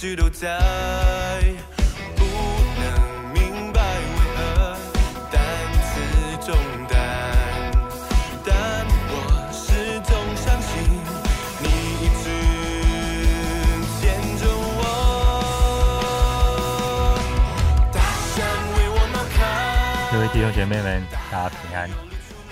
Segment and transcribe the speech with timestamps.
[0.00, 0.58] 直都在，
[2.16, 2.24] 不
[2.80, 4.40] 能明白为何
[5.30, 5.38] 担
[5.84, 6.00] 此
[6.40, 6.56] 重
[6.88, 6.96] 担，
[8.42, 8.50] 但
[9.10, 9.12] 我
[9.52, 10.72] 始终相信
[11.60, 11.68] 你
[12.00, 12.24] 一直
[14.00, 14.00] 牵
[14.38, 14.80] 着我。
[17.92, 18.00] 大
[18.32, 18.40] 山
[18.72, 19.38] 为我挠开。
[20.10, 21.90] 各位弟兄姐妹们，大家平安。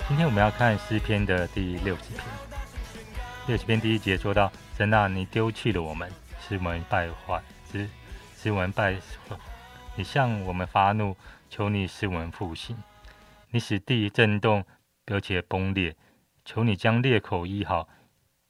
[0.07, 2.23] 今天我们要看诗篇的第六十篇。
[3.47, 6.07] 六十篇第一节说到：“神啊，你丢弃了我们，
[6.49, 7.87] 使我们败坏，使
[8.35, 9.37] 使我们败坏。
[9.95, 11.15] 你向我们发怒，
[11.47, 12.75] 求你使我们复兴。
[13.51, 14.65] 你使地震动，
[15.05, 15.95] 而且崩裂，
[16.43, 17.87] 求你将裂口医好，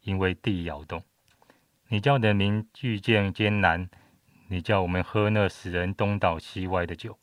[0.03, 1.03] 因为地摇动。
[1.89, 3.89] 你叫人民遇见艰难，
[4.47, 7.19] 你叫我们喝那使人东倒西歪的酒。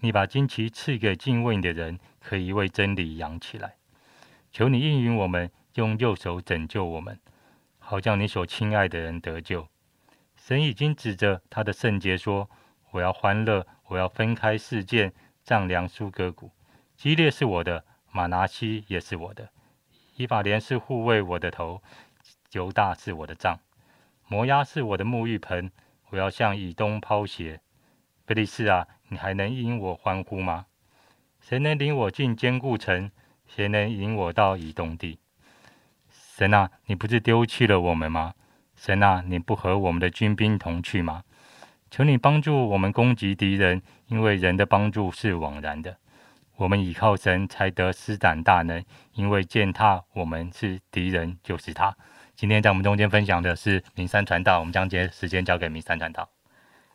[0.00, 3.74] 你把旌旗赐给敬畏你的人，可以为真理扬起来。
[4.50, 7.20] 求你应允我们，用右手拯救我们，
[7.78, 9.68] 好叫你所亲爱的人得救。
[10.46, 12.48] 神已经指着他的圣洁说
[12.92, 16.52] ：“我要欢乐，我要分开事件，丈量苏格谷。
[16.96, 19.50] 基列是我的，马拿西也是我的。
[20.14, 21.82] 以法莲是护卫我的头，
[22.52, 23.58] 犹大是我的杖，
[24.28, 25.72] 摩押是我的沐浴盆。
[26.10, 27.60] 我要向以东抛鞋。
[28.24, 30.66] 菲利士啊，你还能因我欢呼吗？
[31.40, 33.10] 谁能领我进坚固城？
[33.48, 35.18] 谁能引我到以东地？
[36.08, 38.35] 神啊，你不是丢弃了我们吗？
[38.86, 41.24] 神啊，你不和我们的军兵同去吗？
[41.90, 45.96] 求你帮助我们攻击敌人，因为人的帮助是枉然的。
[46.54, 51.96] 我们倚靠神才得施展大能，因为践踏我们是敌人，就是他。
[52.36, 56.28] 今天在我们中间分享的是明山传道，我们将节时间交给明山传道。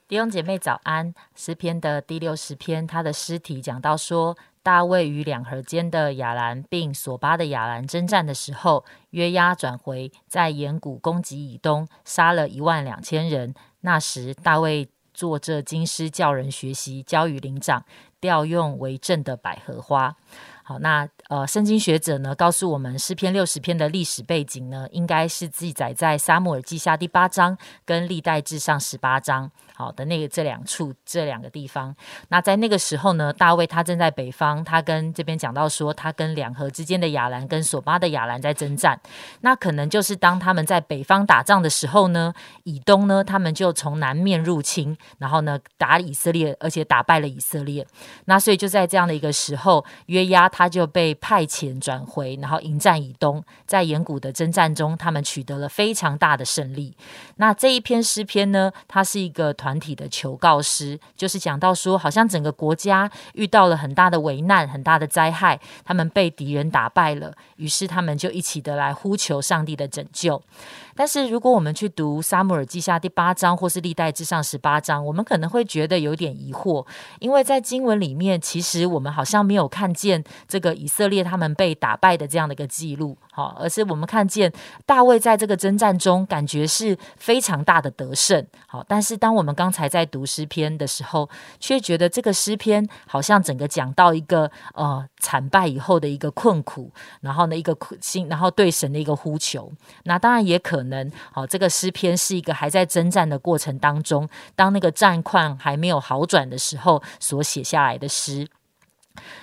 [0.08, 13.53] 弟兄姐妹早安，诗篇的第六十篇，他的诗题讲到说，大卫与两河间的亚兰并索巴的亚兰征战的时候，约押转回，在岩谷攻击以东，杀了一万两千人。
[13.81, 17.84] 那时大卫做这经师教人学习，教与灵长，
[18.19, 20.16] 调用为政的百合花。
[20.63, 31.96] 好，那呃，圣经学者呢告诉我们，诗篇六十篇的历史背景呢，应该是记载在撒母耳记下第八章跟历代志上十八章好的那个这两处这两个地方。
[32.30, 39.00] 那在那个时候呢，大卫他正在北方，他跟这边讲到说，他跟两河之间的亚兰跟索巴的亚兰在征战。
[39.42, 42.31] 那可能就是当他们在北方打仗的时候呢，
[42.64, 47.86] 以东呢，他们就从南面入侵，然后呢打以色列，而且打败了以色列。
[48.25, 56.96] 那所以就在这样的一个时候，约押他就被派遣转回，然后迎战以东，在岩谷的征战中，他们取得了非常大的胜利。
[57.38, 70.42] 那这一篇诗篇呢，它是一个团团体的求告师，就是讲到说，好像整个国家遇到了很大的危难、很大的灾害，他们被敌人打败了，于是他们就一起的来呼求上帝的拯救。
[71.01, 76.85] 但是如果我们去读《撒母耳记下》第八章，或是《历代志上》十八章，我们可能会觉得有点疑惑，
[77.17, 84.53] 因为在经文里面，其实我们好像没有看见这个以色列他们被打败的这样的一个记录，好，而是我们看见
[84.85, 91.28] 大卫在这个征战中，感觉是非常大的得胜，好，但是当我们刚才在读诗篇的时候，
[91.59, 96.91] 却觉得这个诗篇好像整个讲到一个呃惨败以后的一个困苦，
[97.22, 99.73] 然后呢一个苦心，然后对神的一个呼求，
[100.03, 108.47] 那当然也可能，能好，这个诗篇是一个还在征战的过程当中，当那个战况还没有好转的时候所写下来的诗。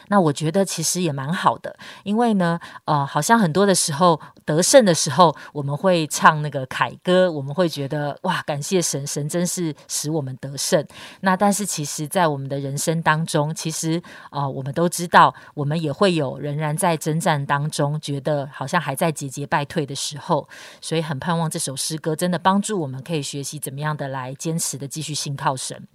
[0.08, 10.84] 那我觉得其实也蛮好的，因为呢，呃，好像很多的时候得胜的时候，我们会唱那个凯歌，我们会觉得哇，感谢神，神真是使我们得胜。
[11.20, 20.48] 那但是其实，在我们的人生当中，其实啊，我们都知道，我们也会有仍然在征战当中，觉得好像还在节节败退的时候，
[20.80, 25.86] 所以很盼望这首诗歌真的帮助我们，可以学习怎么样的来坚持的继续信靠神。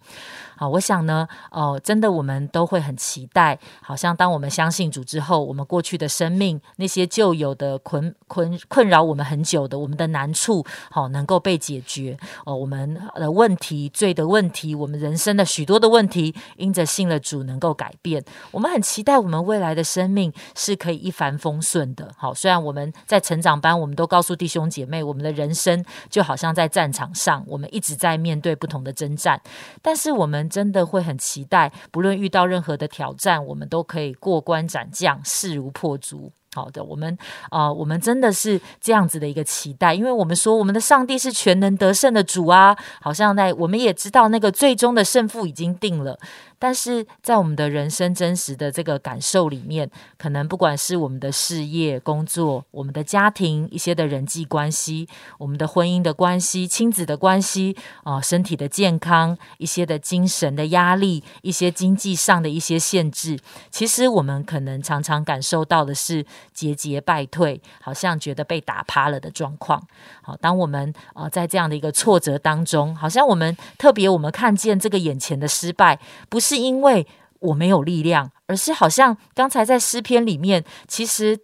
[0.56, 12.18] 好，我想呢，哦，真的我们都会很期待，好像当我们相信主之后，我们过去的生命那些旧有的困困困扰我们很久的我们的难处，好能够被解决。
[12.46, 18.24] 哦，我们的问题、罪的问题，我们人生的许多的问题，因着信了主能够改变。
[18.52, 22.12] 我们很期待我们未来的生命是可以一帆风顺的。
[22.18, 29.42] 好，虽然我们在成长班，我们都告诉弟兄姐妹，我们的人生就好像在战场上，我们一直在面对不同的征战，
[29.82, 36.32] 但是我们真的会很期待，不论遇到任何的挑战，我们都可以过关斩将，势如破竹。
[36.56, 37.18] 好的，我们
[37.50, 46.20] 啊、我们真的是这样子的一个期待，因为我们说我们的上帝是全能得胜的主啊，好像在我们也知道那个最终的胜负已经定了，
[46.64, 55.06] 但是在我们的人生真实的这个感受里面，可能不管是我们的事业、工作、我们的家庭、一些的人际关系、
[55.38, 63.38] 我们的婚姻的关系、亲子的关系啊、身体的健康、一些的精神的压力、一些经济上的一些限制，
[63.70, 69.86] 其实我们可能常常感受到的是节节败退，好像觉得被打趴了的状况。
[70.22, 76.00] 好，当我们呃在这样的一个挫折当中，好像我们特别我们看见这个眼前的失败，
[76.30, 77.08] 不是是因为
[77.40, 81.40] 我没有力量，而是好像刚才在诗篇里面，其实。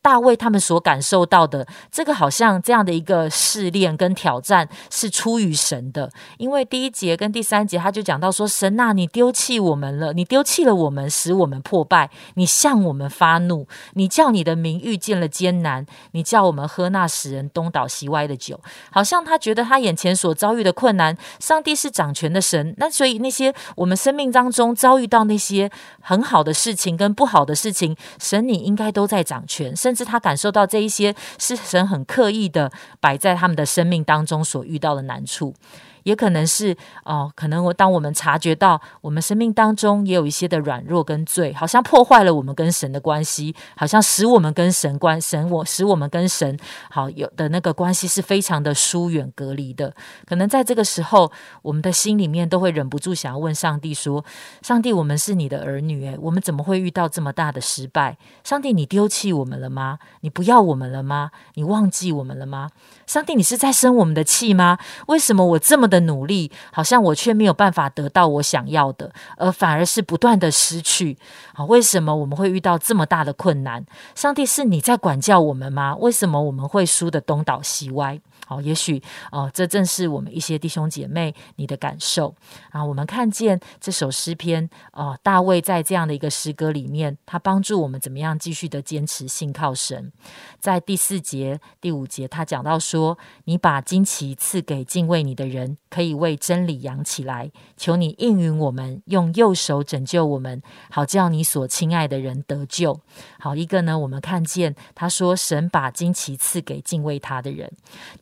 [0.00, 18.60] 大卫他们所感受到的，这个好像这样的一个试炼跟挑战是出于神的，因为第一节跟第三节他就讲到说：“神呐、你丢弃我们了，你丢弃了我们，使我们破败，你向我们发怒，你叫你的名遇见了艰难，你叫我们喝那使人东倒西歪的酒。”
[18.90, 32.70] 好像他觉得他眼前所遭遇的困难，上帝是掌权的神，那所以那些我们生命当中遭遇到那些很好的事情跟不好的事情，神你应该都在掌权，甚至他感受到这一些是神很刻意的
[33.00, 35.54] 摆在他们的生命当中所遇到的难处。
[36.02, 46.58] 也可能是哦，可能我当我们察觉到我们生命当中也有一些的软弱跟罪，好像破坏了我们跟神的关系，好像使我们跟神关神我使我们跟神
[46.90, 49.94] 好有的那个关系是非常的疏远隔离的。
[50.26, 51.30] 可能在这个时候，
[51.62, 54.24] 我们的心里面都会忍不住想要问上帝说
[54.62, 58.18] ：“上帝，我们是你的儿女，诶，我们怎么会遇到这么大的失败？
[58.44, 59.98] 上帝，你丢弃我们了吗？
[60.20, 61.30] 你不要我们了吗？
[61.54, 62.70] 你忘记我们了吗？
[63.06, 64.78] 上帝，你是在生我们的气吗？
[65.06, 71.16] 为什么我这么的努力，好像我却没有办法得到我想要的，而反而是不断的失去？
[71.54, 73.84] 好，为什么我们会遇到这么大的困难？
[74.14, 75.96] 上帝是你在管教我们吗？
[75.98, 78.20] 为什么我们会输得东倒西歪？
[78.48, 82.34] 好，也许哦，这正是我们一些弟兄姐妹你的感受
[82.70, 82.82] 啊。
[82.82, 90.10] 我们看见这首诗篇哦，大卫在这样的一个诗歌里面，他帮助我们怎么样继续的坚持信靠神。
[90.58, 97.50] 在第四节、第五节，他讲到说：“你把旌旗赐给敬畏你的人，可以为真理扬起来。
[97.76, 102.98] 求你应允我们，用右手拯救我们，好叫你所亲爱的人得救。”
[103.38, 107.70] 好，一个呢，我们看见他说：“神把旌旗赐给敬畏他的人。”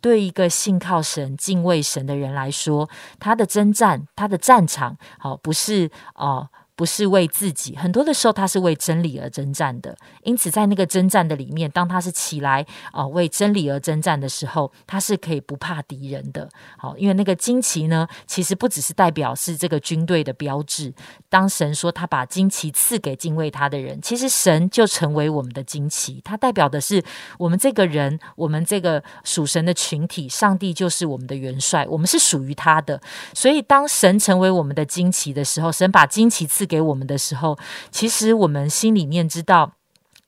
[0.03, 2.89] 对对一个信靠神、敬畏神的人来说，
[3.21, 6.49] 他的征战、他的战场，好不是哦。
[6.77, 9.97] 不是为自己，很多的时候他是为真理而征战的。
[10.23, 16.49] 因此，在那个征战的里面，当他是起来啊、为真理而征战的时候，他是可以不怕敌人的。
[16.77, 20.93] 好，因为那个旌旗呢，其实不只是代表是这个军队的标志。
[21.31, 27.03] 当神说他把旌旗赐给敬畏他的人，其实神就成为我们的旌旗，它代表的是
[27.39, 33.01] 我们这个人，我们这个属神的群体，上帝就是我们的元帅，我们是属于他的。
[33.33, 37.57] 所以，当神成为我们的旌旗的时候，神把旌旗赐给我们的时候，
[37.91, 39.73] 其实我们心里面知道，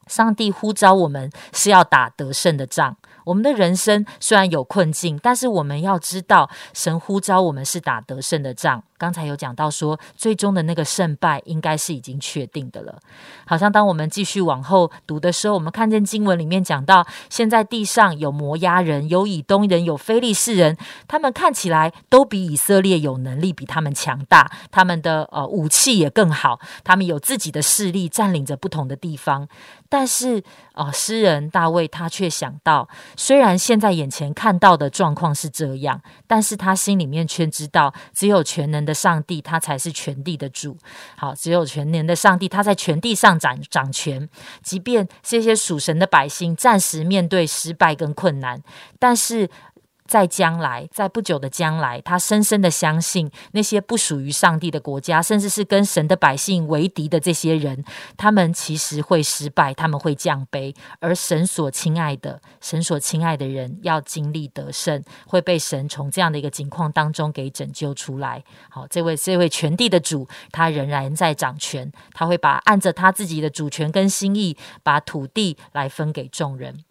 [0.06, 2.96] 上帝呼召我们是要打得胜的仗。
[3.24, 8.82] 我们的人生虽然有困境，但是我们要知道，神呼召我们是打得胜的仗。
[8.98, 12.98] 刚才有讲到说，最终的那个胜败应该是已经确定的了。
[13.46, 29.48] 好像当我们继续往后读的时候，我们看见经文里面讲到，现在地上有摩押人，有以东人，有非利士人，他们看起来都比以色列有能力，比他们强大，他们的呃武器也更好，他们有自己的势力，占领着不同的地方。
[29.90, 30.38] 但是
[30.72, 40.76] 啊、呃诗人大卫他却想到，虽然现在眼前看到的状况是这样，但是他心里面却知道，只有全能的上帝，他才是全地的主。
[41.16, 44.28] 好，只有全年的上帝，他在全地上掌掌权。
[44.62, 48.62] 即便这些属神的百姓暂时面对失败跟困难，
[48.98, 49.50] 但是。
[50.08, 57.84] 在将来，在不久的将来，他深深的相信那些不属于上帝的国家，甚至是跟神的百姓为敌的这些人，
[58.16, 68.42] 他们其实会失败，他们会降卑，而神所亲爱的、神所亲爱的人要经历得胜，会被神从这样的一个境况当中给拯救出来。
[68.70, 76.87] 好，这位这位全地的主，他仍然在掌权，他会把按着他自己的主权跟心意，把土地来分给众人。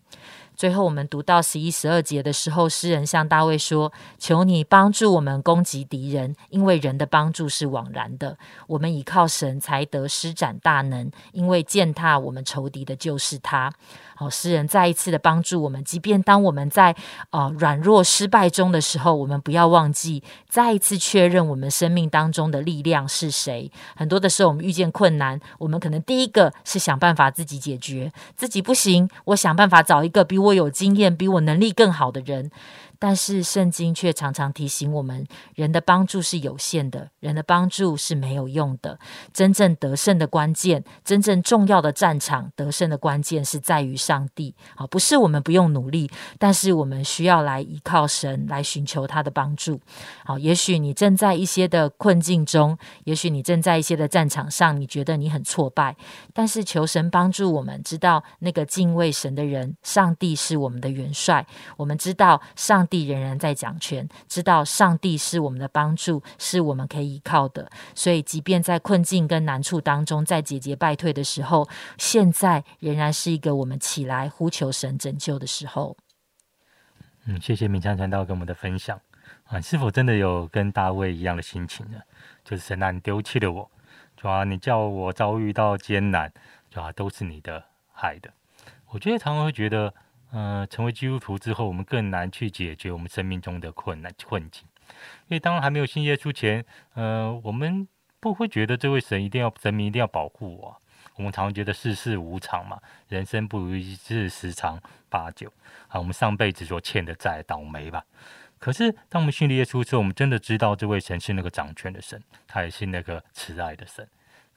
[0.58, 8.36] 最后我们读到十一、十二节的时候，诗人向大卫说：“求你帮助我们攻击敌人，因为人的帮助是枉然的。
[8.66, 13.72] 我们倚靠神才得施展大能，因为践踏我们仇敌的就是他。”
[14.20, 16.96] 好，诗人再一次的帮助我们，即便当我们在
[17.30, 23.72] 呃软弱失败中的时候，我们不要忘记再一次确认我们生命当中的力量是谁。
[23.96, 32.52] 很多的时候，我们遇见困难，我们可能第一个是想办法自己解决，自己不行，我想办法找一个比我我有经验、比我能力更好的人。
[33.00, 38.98] 但是圣经却常常提醒我们，人的帮助是有限的，人的帮助是没有用的。
[39.32, 44.56] 真正得胜的关键，真正重要的战场得胜的关键是在于上帝。
[44.76, 49.80] 好，不是我们不用努力，但是我们需要来依靠神，来寻求他的帮助。
[50.26, 55.96] 好，也许你正在一些的困境中，也许你正在一些的战场上，你觉得你很挫败，
[56.34, 61.46] 但是求神帮助我们，知道那个敬畏神的人，上帝是我们的元帅。
[61.76, 62.87] 我们知道上。
[62.88, 67.70] 地仍然在掌权，知道上帝是我们的帮助，是我们可以依靠的。
[67.94, 75.96] 所以，即便在困境跟难处当中，在节节败退的时候，现在仍然是一个我们起来呼求神拯救的时候。
[77.26, 79.00] 嗯，谢谢明昌传道跟我们的分享
[79.44, 82.00] 啊，是否真的有跟大卫一样的心情呢？
[82.44, 83.70] 就是神啊，你丢弃了我，
[84.16, 86.32] 主要你叫我遭遇到艰难，
[86.72, 88.32] 主要都是你的害的。
[88.88, 89.94] 我觉得常常会觉得。
[90.32, 94.64] 呃，成为基督徒之后，我们更难去解决我们生命中的困难困境，
[95.28, 97.88] 因为当还没有信耶稣前，呃，我们
[98.20, 100.82] 不会觉得这位神一定要神明一定要保护我。
[101.16, 104.80] 我们常常觉得世事无常嘛，人生不如意事十常
[105.10, 105.52] 八九，
[105.88, 108.04] 啊，我们上辈子所欠的债倒霉吧。
[108.60, 114.08] 可是当我们信耶稣之后，我们真的知道这位神是那个掌权的神，他也是那个慈爱的神。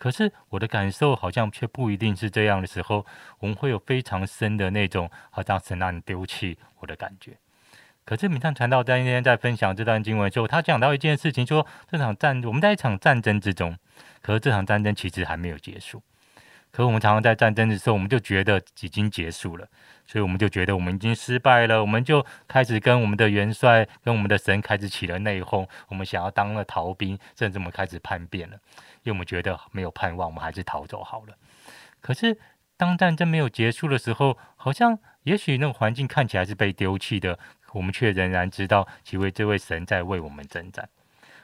[0.01, 3.05] 可是我的感受好像却不一定是这样的时候，
[3.39, 7.37] 我们会有非常深的那种好像神让你丢弃我的感觉。
[8.07, 13.77] 可是米上传道在那天在分享这段经文的时候，他讲到一件事情，说这场战我们在一场战争之中，
[14.23, 16.03] 可是这场战争其实还没有结束。
[16.73, 19.67] 可我们常常在战争的时候，我们就觉得已经结束了，
[20.07, 28.57] 所以我们就觉得我们已经失败了，我们就开始跟我们的元帅、跟我们的神开始起了内讧，我们想要当了逃兵，甚至我们开始叛变了。
[29.03, 31.37] 因为我们觉得没有盼望，我们还是逃走好了。
[32.01, 32.39] 可是
[32.77, 37.39] 当战争没有结束的时候，好像也许那个环境看起来是被丢弃的，
[37.73, 40.89] 我们却仍然知道，几位这位神在为我们征战，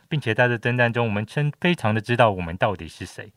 [0.08, 3.32] 并且在这征战中，我们真非常的知道我们到底是谁。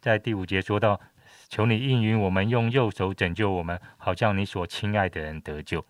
[0.00, 1.00] 在第五节说到
[1.48, 5.84] ：“求你应允我们，用右手拯救我们，好像你所亲爱的人得救。”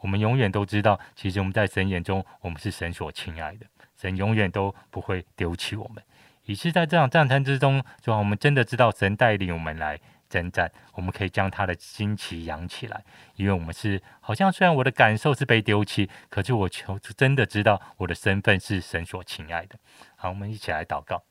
[0.00, 3.66] 我们永远都知道，其实我们在神眼中，我们是神所亲爱的，
[3.96, 6.02] 神永远都不会丢弃我们。
[6.44, 9.98] 也是在这场战争之中，主要我们真的知道神带领我们来
[10.28, 13.02] 征战，我们可以将他的旌旗扬起来，
[13.36, 19.78] 因为我们是好像虽然我的感受是被丢弃，可是我求真的知道我的身份是神所亲爱的。
[20.16, 21.22] 好，我们一起来祷告，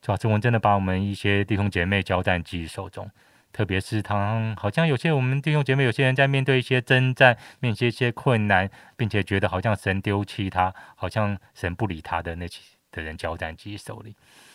[0.00, 3.10] 主要我们真的把我们一些弟兄姐妹交在己手中，
[3.52, 12.60] 特别是他好像有些我们弟兄姐妹有些人在面对一些征战，面对一些困难，并且觉得好像神丢弃他，好像神不理他的那些。
[12.94, 14.14] 的人交在自己手里，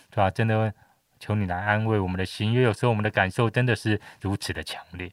[0.10, 0.32] 是吧？
[0.32, 0.74] 真的
[1.20, 5.12] 求你来安慰我们的心，因为有时候我们的感受真的是如此的强烈。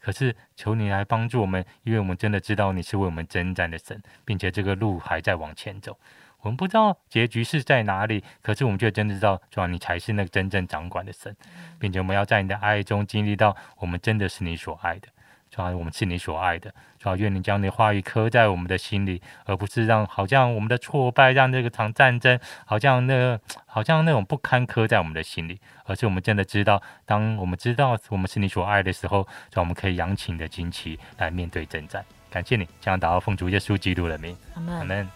[0.00, 5.98] 可是求你来帮助我们，因为我们真的知道你是为我们征战的神，并且这个路还在往前走。
[6.40, 11.36] 我们不知道结局是在哪里，可是我们却真的知道，主啊你才是那个真正掌管的神，
[11.80, 15.08] 并且我们要在你的爱中经历到，我们真的是你所爱的。
[15.50, 32.04] 主要我们是你所爱的，主要愿你将你的话语刻在我们的心里，而不是让好像我们的挫败，让这个场战争好像那个好像那种不堪刻在我们的心里，而是我们真的知道，当我们知道我们是你所爱的时候，让我们可以扬起你的旌旗来面对征战。
[32.30, 35.08] 感谢你，将祷告奉主耶稣基督的名，阿门。